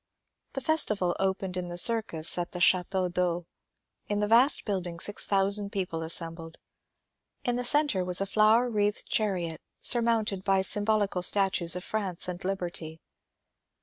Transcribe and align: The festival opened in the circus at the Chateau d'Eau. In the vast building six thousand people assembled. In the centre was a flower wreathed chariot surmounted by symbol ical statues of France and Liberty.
The 0.53 0.61
festival 0.61 1.15
opened 1.19 1.55
in 1.57 1.67
the 1.67 1.77
circus 1.77 2.35
at 2.39 2.53
the 2.53 2.59
Chateau 2.59 3.07
d'Eau. 3.07 3.45
In 4.07 4.19
the 4.19 4.27
vast 4.27 4.65
building 4.65 4.99
six 4.99 5.27
thousand 5.27 5.71
people 5.71 6.01
assembled. 6.01 6.57
In 7.43 7.55
the 7.55 7.63
centre 7.63 8.03
was 8.03 8.19
a 8.19 8.25
flower 8.25 8.67
wreathed 8.67 9.05
chariot 9.07 9.61
surmounted 9.79 10.43
by 10.43 10.63
symbol 10.63 11.05
ical 11.07 11.23
statues 11.23 11.75
of 11.75 11.83
France 11.83 12.27
and 12.27 12.43
Liberty. 12.43 12.99